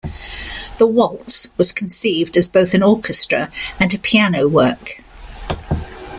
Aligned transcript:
The 0.79 0.87
waltz 0.87 1.51
was 1.59 1.71
conceived 1.71 2.35
as 2.35 2.47
both 2.47 2.73
an 2.73 2.81
orchestra 2.81 3.51
and 3.79 3.93
a 3.93 3.99
piano 3.99 4.47
work. 4.47 5.03